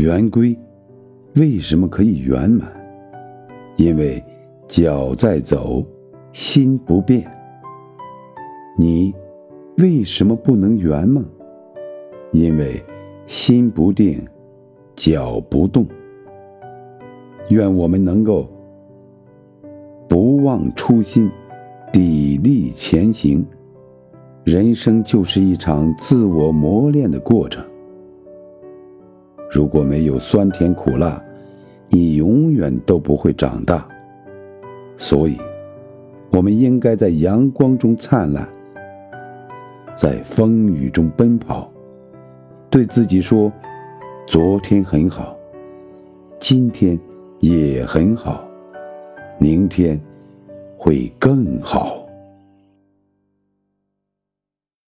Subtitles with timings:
[0.00, 0.56] 圆规
[1.34, 2.70] 为什么可以圆满？
[3.76, 4.22] 因为
[4.68, 5.84] 脚在走，
[6.32, 7.28] 心不变。
[8.76, 9.12] 你
[9.78, 11.24] 为什么不能圆梦？
[12.30, 12.80] 因为
[13.26, 14.24] 心不定，
[14.94, 15.84] 脚不动。
[17.48, 18.48] 愿我们能够
[20.08, 21.28] 不忘初心，
[21.92, 23.44] 砥砺前行。
[24.44, 27.64] 人生就是一场自我磨练的过程。
[29.50, 31.22] 如果没有酸甜苦辣，
[31.88, 33.86] 你永远都不会长大。
[34.98, 35.38] 所以，
[36.30, 38.48] 我们应该在阳光中灿烂，
[39.94, 41.70] 在风雨中奔跑，
[42.68, 43.52] 对自己说：
[44.26, 45.36] 昨天很好，
[46.40, 46.98] 今天
[47.40, 48.44] 也很好，
[49.38, 50.00] 明天
[50.76, 52.07] 会更好。